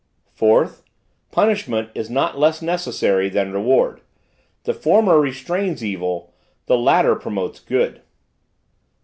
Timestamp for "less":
2.35-2.59